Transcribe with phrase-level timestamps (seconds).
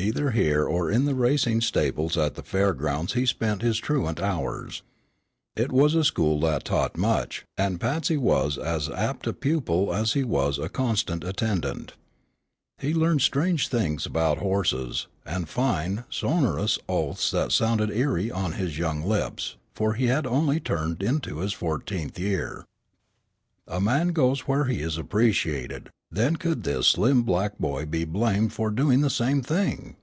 [0.00, 4.20] Either here or in the racing stables at the Fair grounds he spent his truant
[4.20, 4.82] hours.
[5.56, 10.12] It was a school that taught much, and Patsy was as apt a pupil as
[10.12, 11.94] he was a constant attendant.
[12.78, 18.78] He learned strange things about horses, and fine, sonorous oaths that sounded eerie on his
[18.78, 22.64] young lips, for he had only turned into his fourteenth year.
[23.66, 28.50] A man goes where he is appreciated; then could this slim black boy be blamed
[28.50, 29.94] for doing the same thing?